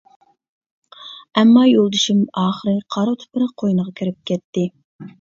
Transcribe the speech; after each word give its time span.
ئەمما 1.41 1.67
يولدىشىم 1.73 2.25
ئاخىرى 2.43 2.75
قارا 2.97 3.17
تۇپراق 3.23 3.57
قوينىغا 3.65 3.99
كىرىپ 4.03 4.23
كەتتى. 4.35 4.71